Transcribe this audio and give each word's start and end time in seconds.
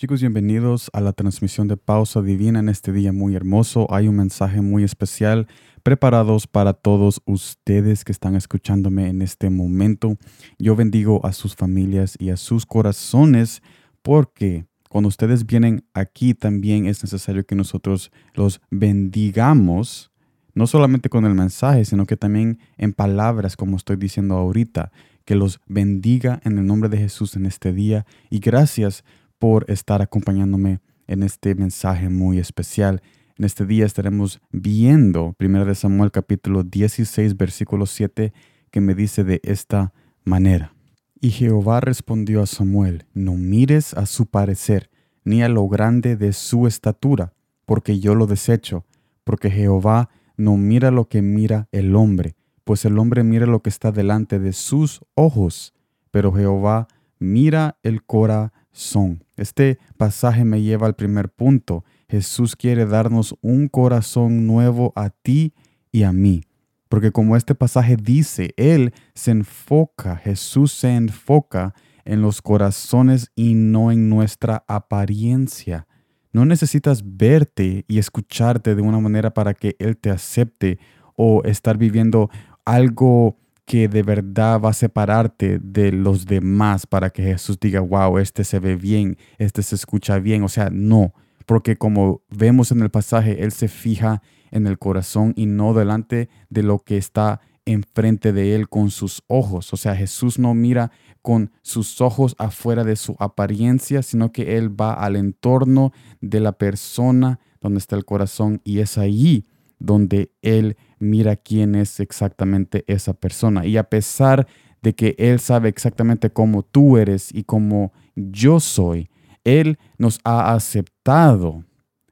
Chicos, 0.00 0.22
bienvenidos 0.22 0.88
a 0.94 1.02
la 1.02 1.12
transmisión 1.12 1.68
de 1.68 1.76
Pausa 1.76 2.22
Divina 2.22 2.60
en 2.60 2.70
este 2.70 2.90
día 2.90 3.12
muy 3.12 3.36
hermoso. 3.36 3.86
Hay 3.92 4.08
un 4.08 4.16
mensaje 4.16 4.62
muy 4.62 4.82
especial 4.82 5.46
preparados 5.82 6.46
para 6.46 6.72
todos 6.72 7.20
ustedes 7.26 8.02
que 8.02 8.12
están 8.12 8.34
escuchándome 8.34 9.10
en 9.10 9.20
este 9.20 9.50
momento. 9.50 10.16
Yo 10.58 10.74
bendigo 10.74 11.20
a 11.26 11.34
sus 11.34 11.54
familias 11.54 12.16
y 12.18 12.30
a 12.30 12.38
sus 12.38 12.64
corazones 12.64 13.60
porque 14.00 14.64
cuando 14.88 15.08
ustedes 15.08 15.44
vienen 15.44 15.84
aquí 15.92 16.32
también 16.32 16.86
es 16.86 17.02
necesario 17.02 17.44
que 17.44 17.54
nosotros 17.54 18.10
los 18.32 18.62
bendigamos, 18.70 20.12
no 20.54 20.66
solamente 20.66 21.10
con 21.10 21.26
el 21.26 21.34
mensaje, 21.34 21.84
sino 21.84 22.06
que 22.06 22.16
también 22.16 22.58
en 22.78 22.94
palabras, 22.94 23.54
como 23.54 23.76
estoy 23.76 23.96
diciendo 23.96 24.38
ahorita, 24.38 24.92
que 25.26 25.34
los 25.34 25.60
bendiga 25.66 26.40
en 26.44 26.56
el 26.56 26.64
nombre 26.64 26.88
de 26.88 26.96
Jesús 26.96 27.36
en 27.36 27.44
este 27.44 27.74
día. 27.74 28.06
Y 28.30 28.38
gracias 28.38 29.04
por 29.40 29.64
estar 29.68 30.02
acompañándome 30.02 30.80
en 31.06 31.24
este 31.24 31.54
mensaje 31.54 32.10
muy 32.10 32.38
especial. 32.38 33.02
En 33.38 33.46
este 33.46 33.64
día 33.64 33.86
estaremos 33.86 34.38
viendo 34.52 35.34
1 35.40 35.74
Samuel 35.74 36.12
capítulo 36.12 36.62
16 36.62 37.38
versículo 37.38 37.86
7 37.86 38.34
que 38.70 38.80
me 38.82 38.94
dice 38.94 39.24
de 39.24 39.40
esta 39.42 39.94
manera. 40.24 40.74
Y 41.22 41.30
Jehová 41.30 41.80
respondió 41.80 42.42
a 42.42 42.46
Samuel, 42.46 43.06
no 43.14 43.32
mires 43.32 43.94
a 43.94 44.04
su 44.04 44.26
parecer, 44.26 44.90
ni 45.24 45.42
a 45.42 45.48
lo 45.48 45.66
grande 45.68 46.16
de 46.16 46.34
su 46.34 46.66
estatura, 46.66 47.32
porque 47.64 47.98
yo 47.98 48.14
lo 48.14 48.26
desecho, 48.26 48.84
porque 49.24 49.50
Jehová 49.50 50.10
no 50.36 50.58
mira 50.58 50.90
lo 50.90 51.08
que 51.08 51.22
mira 51.22 51.66
el 51.72 51.96
hombre, 51.96 52.36
pues 52.64 52.84
el 52.84 52.98
hombre 52.98 53.24
mira 53.24 53.46
lo 53.46 53.60
que 53.60 53.70
está 53.70 53.90
delante 53.90 54.38
de 54.38 54.52
sus 54.52 55.00
ojos, 55.14 55.72
pero 56.10 56.30
Jehová 56.30 56.88
mira 57.18 57.78
el 57.82 58.04
corazón 58.04 58.59
son. 58.72 59.24
Este 59.36 59.78
pasaje 59.96 60.44
me 60.44 60.62
lleva 60.62 60.86
al 60.86 60.94
primer 60.94 61.28
punto. 61.28 61.84
Jesús 62.08 62.56
quiere 62.56 62.86
darnos 62.86 63.34
un 63.40 63.68
corazón 63.68 64.46
nuevo 64.46 64.92
a 64.96 65.10
ti 65.10 65.54
y 65.92 66.02
a 66.02 66.12
mí. 66.12 66.42
Porque 66.88 67.12
como 67.12 67.36
este 67.36 67.54
pasaje 67.54 67.96
dice, 67.96 68.52
Él 68.56 68.92
se 69.14 69.30
enfoca, 69.30 70.16
Jesús 70.16 70.72
se 70.72 70.94
enfoca 70.94 71.74
en 72.04 72.20
los 72.20 72.42
corazones 72.42 73.30
y 73.36 73.54
no 73.54 73.92
en 73.92 74.08
nuestra 74.08 74.64
apariencia. 74.66 75.86
No 76.32 76.44
necesitas 76.44 77.02
verte 77.04 77.84
y 77.86 77.98
escucharte 77.98 78.74
de 78.74 78.82
una 78.82 78.98
manera 78.98 79.32
para 79.32 79.54
que 79.54 79.76
Él 79.78 79.96
te 79.96 80.10
acepte 80.10 80.78
o 81.16 81.42
estar 81.44 81.76
viviendo 81.76 82.30
algo 82.64 83.36
que 83.70 83.86
de 83.86 84.02
verdad 84.02 84.60
va 84.60 84.70
a 84.70 84.72
separarte 84.72 85.60
de 85.62 85.92
los 85.92 86.26
demás 86.26 86.88
para 86.88 87.10
que 87.10 87.22
Jesús 87.22 87.60
diga, 87.60 87.78
wow, 87.78 88.18
este 88.18 88.42
se 88.42 88.58
ve 88.58 88.74
bien, 88.74 89.16
este 89.38 89.62
se 89.62 89.76
escucha 89.76 90.18
bien. 90.18 90.42
O 90.42 90.48
sea, 90.48 90.70
no, 90.72 91.14
porque 91.46 91.76
como 91.76 92.20
vemos 92.30 92.72
en 92.72 92.80
el 92.80 92.90
pasaje, 92.90 93.44
Él 93.44 93.52
se 93.52 93.68
fija 93.68 94.22
en 94.50 94.66
el 94.66 94.76
corazón 94.76 95.34
y 95.36 95.46
no 95.46 95.72
delante 95.72 96.28
de 96.48 96.64
lo 96.64 96.80
que 96.80 96.96
está 96.96 97.42
enfrente 97.64 98.32
de 98.32 98.56
Él 98.56 98.68
con 98.68 98.90
sus 98.90 99.22
ojos. 99.28 99.72
O 99.72 99.76
sea, 99.76 99.94
Jesús 99.94 100.40
no 100.40 100.52
mira 100.52 100.90
con 101.22 101.52
sus 101.62 102.00
ojos 102.00 102.34
afuera 102.38 102.82
de 102.82 102.96
su 102.96 103.14
apariencia, 103.20 104.02
sino 104.02 104.32
que 104.32 104.56
Él 104.56 104.80
va 104.80 104.94
al 104.94 105.14
entorno 105.14 105.92
de 106.20 106.40
la 106.40 106.58
persona 106.58 107.38
donde 107.60 107.78
está 107.78 107.94
el 107.94 108.04
corazón 108.04 108.60
y 108.64 108.80
es 108.80 108.98
ahí 108.98 109.46
donde 109.78 110.32
Él 110.42 110.76
mira 111.00 111.34
quién 111.34 111.74
es 111.74 111.98
exactamente 111.98 112.84
esa 112.86 113.14
persona. 113.14 113.66
Y 113.66 113.76
a 113.76 113.84
pesar 113.84 114.46
de 114.82 114.94
que 114.94 115.16
Él 115.18 115.40
sabe 115.40 115.68
exactamente 115.68 116.30
cómo 116.30 116.62
tú 116.62 116.96
eres 116.96 117.34
y 117.34 117.42
cómo 117.42 117.92
yo 118.14 118.60
soy, 118.60 119.10
Él 119.42 119.78
nos 119.98 120.20
ha 120.22 120.54
aceptado. 120.54 121.64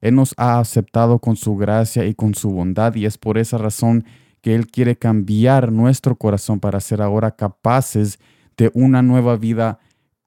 Él 0.00 0.14
nos 0.14 0.34
ha 0.36 0.60
aceptado 0.60 1.18
con 1.18 1.34
su 1.34 1.56
gracia 1.56 2.04
y 2.04 2.14
con 2.14 2.34
su 2.34 2.50
bondad 2.50 2.94
y 2.94 3.06
es 3.06 3.16
por 3.16 3.38
esa 3.38 3.56
razón 3.56 4.04
que 4.42 4.54
Él 4.54 4.66
quiere 4.66 4.96
cambiar 4.96 5.72
nuestro 5.72 6.16
corazón 6.16 6.60
para 6.60 6.78
ser 6.80 7.00
ahora 7.00 7.34
capaces 7.34 8.18
de 8.58 8.70
una 8.74 9.00
nueva 9.00 9.36
vida 9.36 9.78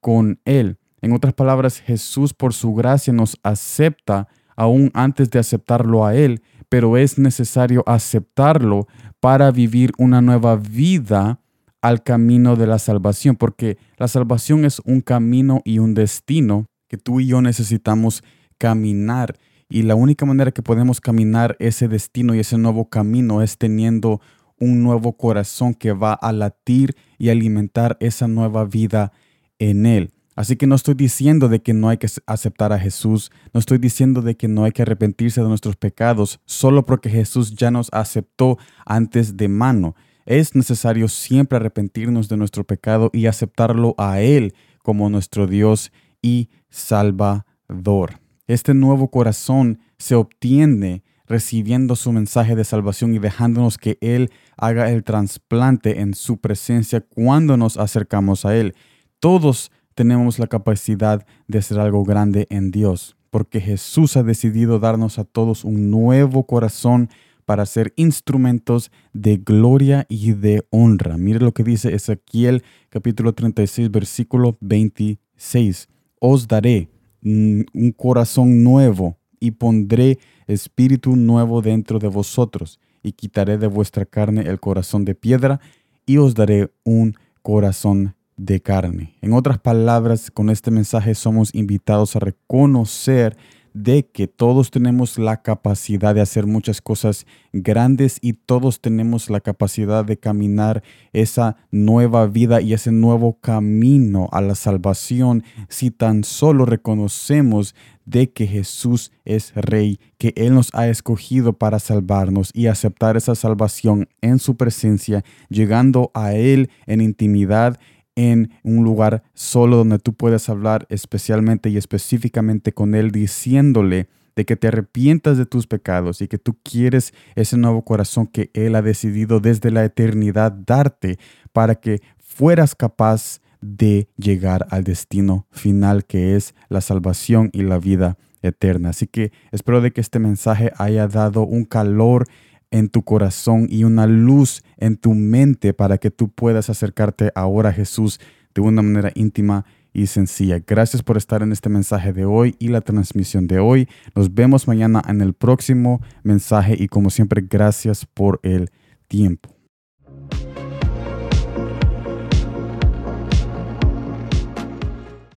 con 0.01 0.39
Él. 0.45 0.78
En 1.01 1.13
otras 1.13 1.35
palabras, 1.35 1.79
Jesús 1.79 2.34
por 2.34 2.56
su 2.56 2.74
gracia 2.74 3.13
nos 3.13 3.38
acepta 3.44 4.28
aún 4.56 4.89
antes 4.95 5.29
de 5.29 5.38
aceptarlo 5.38 6.06
a 6.06 6.16
Él 6.16 6.41
pero 6.69 6.97
es 6.97 7.17
necesario 7.17 7.83
aceptarlo 7.85 8.88
para 9.19 9.51
vivir 9.51 9.91
una 9.97 10.22
nueva 10.22 10.55
vida 10.55 11.39
al 11.81 12.03
camino 12.03 12.55
de 12.55 12.67
la 12.67 12.79
salvación, 12.79 13.35
porque 13.35 13.78
la 13.97 14.07
salvación 14.07 14.66
es 14.66 14.81
un 14.85 15.01
camino 15.01 15.61
y 15.63 15.79
un 15.79 15.94
destino 15.94 16.66
que 16.88 16.97
tú 16.97 17.19
y 17.19 17.27
yo 17.27 17.41
necesitamos 17.41 18.23
caminar. 18.57 19.38
Y 19.69 19.83
la 19.83 19.95
única 19.95 20.25
manera 20.25 20.51
que 20.51 20.63
podemos 20.63 21.01
caminar 21.01 21.56
ese 21.59 21.88
destino 21.88 22.33
y 22.35 22.39
ese 22.39 22.57
nuevo 22.57 22.89
camino 22.89 23.41
es 23.41 23.57
teniendo 23.57 24.22
un 24.59 24.81
nuevo 24.81 25.17
corazón 25.17 25.73
que 25.73 25.91
va 25.91 26.13
a 26.13 26.31
latir 26.31 26.95
y 27.17 27.29
alimentar 27.29 27.97
esa 28.00 28.27
nueva 28.27 28.66
vida 28.66 29.11
en 29.59 29.85
él. 29.85 30.13
Así 30.38 30.56
que 30.56 30.68
no 30.68 30.75
estoy 30.75 30.94
diciendo 30.94 31.50
de 31.50 31.64
que 31.64 31.74
no 31.74 31.90
hay 31.90 31.98
que 31.98 32.08
aceptar 32.28 32.72
a 32.72 32.78
Jesús, 32.78 33.31
no 33.56 33.59
estoy 33.59 33.80
diciendo 33.80 34.22
de 34.22 34.38
que 34.38 34.48
no 34.48 34.66
hay 34.66 34.72
que 34.72 34.84
arrepentirse 34.84 35.42
de 35.42 35.48
nuestros 35.48 35.78
pecados 35.78 36.40
solo 36.46 36.86
porque 36.86 37.09
Jesús 37.09 37.56
ya 37.56 37.72
nos 37.72 37.90
aceptó 37.92 38.59
antes 38.86 39.36
de 39.36 39.48
mano. 39.48 39.96
Es 40.28 40.53
necesario 40.53 41.08
siempre 41.08 41.56
arrepentirnos 41.56 42.30
de 42.30 42.38
nuestro 42.38 42.64
pecado 42.66 43.09
y 43.14 43.25
aceptarlo 43.25 43.96
a 43.98 44.22
Él 44.22 44.53
como 44.84 45.09
nuestro 45.09 45.48
Dios 45.48 45.92
y 46.22 46.50
Salvador. 46.69 48.19
Este 48.46 48.75
nuevo 48.75 49.09
corazón 49.09 49.80
se 49.98 50.14
obtiene 50.14 51.02
recibiendo 51.25 51.96
su 51.96 52.12
mensaje 52.12 52.56
de 52.56 52.64
salvación 52.64 53.16
y 53.16 53.18
dejándonos 53.18 53.80
que 53.80 53.98
Él 54.02 54.30
haga 54.56 54.92
el 54.92 55.04
trasplante 55.04 56.00
en 56.00 56.14
su 56.14 56.38
presencia 56.38 57.02
cuando 57.02 57.58
nos 57.58 57.75
acercamos 57.78 58.46
a 58.46 58.56
Él. 58.56 58.75
Todos 59.19 59.72
tenemos 59.97 60.38
la 60.38 60.46
capacidad 60.46 61.25
de 61.47 61.58
hacer 61.58 61.80
algo 61.80 62.03
grande 62.03 62.46
en 62.52 62.69
Dios, 62.69 63.18
porque 63.31 63.59
Jesús 63.59 64.16
ha 64.16 64.22
decidido 64.22 64.78
darnos 64.78 65.18
a 65.18 65.24
todos 65.24 65.66
un 65.66 65.90
nuevo 65.90 66.46
corazón 66.46 67.09
para 67.46 67.66
ser 67.66 67.94
instrumentos 67.96 68.91
de 69.13 69.38
gloria 69.38 70.06
y 70.07 70.34
de 70.34 70.63
honra. 70.69 71.18
Mire 71.18 71.40
lo 71.40 71.52
que 71.52 71.63
dice 71.63 71.96
Ezequiel 71.96 72.62
capítulo 72.90 73.34
36 73.34 73.90
versículo 73.90 74.59
26. 74.62 75.90
Os 76.19 76.47
daré 76.47 76.90
un 77.24 77.66
corazón 77.97 78.63
nuevo 78.63 79.18
y 79.40 79.52
pondré 79.52 80.19
espíritu 80.46 81.16
nuevo 81.16 81.63
dentro 81.63 81.97
de 81.97 82.07
vosotros 82.07 82.80
y 83.02 83.13
quitaré 83.13 83.57
de 83.57 83.68
vuestra 83.68 84.06
carne 84.06 84.41
el 84.41 84.59
corazón 84.59 85.06
de 85.06 85.16
piedra 85.16 85.59
y 86.06 86.18
os 86.18 86.36
daré 86.36 86.72
un 86.84 87.16
corazón 87.41 88.16
de 88.38 88.62
carne. 88.62 89.16
En 89.22 89.34
otras 89.34 89.58
palabras, 89.58 90.31
con 90.31 90.50
este 90.50 90.72
mensaje 90.72 91.16
somos 91.16 91.53
invitados 91.53 92.16
a 92.16 92.20
reconocer 92.20 93.36
de 93.84 94.08
que 94.08 94.28
todos 94.28 94.72
tenemos 94.72 95.20
la 95.20 95.44
capacidad 95.44 96.16
de 96.16 96.22
hacer 96.22 96.48
muchas 96.48 96.81
cosas 96.81 97.28
grandes 97.53 98.18
y 98.22 98.34
todos 98.34 98.81
tenemos 98.81 99.30
la 99.30 99.40
capacidad 99.40 100.03
de 100.03 100.18
caminar 100.18 100.81
esa 101.14 101.58
nueva 101.70 102.25
vida 102.25 102.59
y 102.59 102.74
ese 102.74 102.92
nuevo 102.92 103.40
camino 103.40 104.30
a 104.31 104.42
la 104.42 104.56
salvación 104.56 105.44
si 105.69 105.92
tan 105.92 106.24
solo 106.24 106.66
reconocemos 106.66 107.75
de 108.06 108.31
que 108.31 108.48
Jesús 108.48 109.12
es 109.25 109.54
Rey, 109.54 110.00
que 110.18 110.34
Él 110.38 110.56
nos 110.56 110.74
ha 110.74 110.88
escogido 110.88 111.54
para 111.54 111.78
salvarnos 111.78 112.50
y 112.56 112.68
aceptar 112.68 113.16
esa 113.16 113.36
salvación 113.36 114.09
en 114.22 114.40
su 114.40 114.58
presencia, 114.58 115.24
llegando 115.50 116.09
a 116.16 116.34
Él 116.34 116.72
en 116.88 117.02
intimidad 117.02 117.80
en 118.18 118.52
un 118.64 118.84
lugar 118.84 119.24
solo 119.36 119.78
donde 119.78 120.00
tú 120.00 120.14
puedes 120.14 120.50
hablar 120.50 120.88
especialmente 120.90 121.69
y 121.69 121.78
específicamente 121.78 122.74
con 122.74 122.96
Él, 122.96 123.12
diciéndole 123.12 124.10
de 124.36 124.46
que 124.46 124.56
te 124.56 124.68
arrepientas 124.68 125.38
de 125.38 125.46
tus 125.46 125.68
pecados 125.68 126.22
y 126.22 126.28
que 126.28 126.40
tú 126.40 126.58
quieres 126.64 127.14
ese 127.36 127.58
nuevo 127.58 127.84
corazón 127.84 128.28
que 128.28 128.50
Él 128.54 128.75
ha 128.75 128.81
decidido 128.81 129.40
desde 129.40 129.72
la 129.72 129.86
eternidad 129.86 130.52
darte 130.52 131.19
para 131.54 131.75
que 131.75 132.02
fueras 132.18 132.75
capaz 132.75 133.40
de 133.62 134.10
llegar 134.18 134.68
al 134.72 134.84
destino 134.84 135.46
final 135.52 136.06
que 136.06 136.36
es 136.36 136.56
la 136.69 136.81
salvación 136.81 137.52
y 137.54 137.62
la 137.62 137.78
vida 137.78 138.18
eterna. 138.42 138.90
Así 138.90 139.06
que 139.08 139.31
espero 139.52 139.81
de 139.81 139.92
que 139.92 140.02
este 140.02 140.19
mensaje 140.19 140.72
haya 140.78 141.08
dado 141.08 141.44
un 141.44 141.66
calor 141.66 142.28
en 142.72 142.90
tu 142.90 143.04
corazón 143.04 143.68
y 143.69 143.84
una 143.84 144.08
luz 144.08 144.64
en 144.78 144.98
tu 144.98 145.14
mente 145.14 145.74
para 145.74 145.98
que 145.98 146.12
tú 146.12 146.30
puedas 146.30 146.69
acercarte 146.69 147.31
ahora 147.36 147.69
a 147.69 147.74
Jesús 147.74 148.19
de 148.54 148.62
una 148.62 148.81
manera 148.81 149.12
íntima 149.16 149.66
y 149.94 150.08
sencilla. 150.08 150.60
Gracias 150.66 151.02
por 151.02 151.18
estar 151.18 151.42
en 151.42 151.52
este 151.52 151.69
mensaje 151.69 152.14
de 152.14 152.25
hoy 152.25 152.56
y 152.60 152.68
la 152.68 152.81
transmisión 152.81 153.48
de 153.48 153.60
hoy. 153.60 153.88
Nos 154.16 154.34
vemos 154.34 154.68
mañana 154.68 155.02
en 155.08 155.22
el 155.22 155.34
próximo 155.34 156.02
mensaje 156.24 156.75
y 156.78 156.88
como 156.88 157.10
siempre, 157.10 157.46
gracias 157.48 158.06
por 158.06 158.40
el 158.44 158.69
tiempo. 159.08 159.56